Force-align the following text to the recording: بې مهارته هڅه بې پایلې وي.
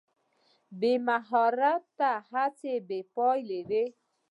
بې 0.79 0.93
مهارته 1.07 2.11
هڅه 2.29 2.73
بې 2.87 2.99
پایلې 3.13 3.61
وي. 3.69 3.83